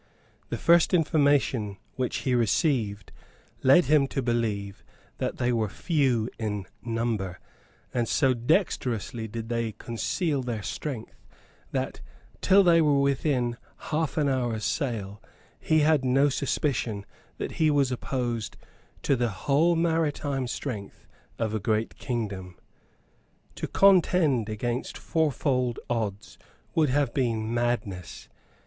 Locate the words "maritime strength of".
19.75-21.53